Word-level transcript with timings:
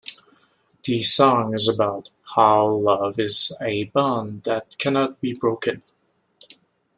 The 0.83 1.03
song 1.03 1.53
is 1.53 1.67
about 1.67 2.09
"how 2.35 2.67
love 2.73 3.19
is 3.19 3.55
a 3.61 3.83
bond 3.83 4.41
that 4.45 4.75
cannot 4.79 5.21
be 5.21 5.31
broken". 5.33 5.83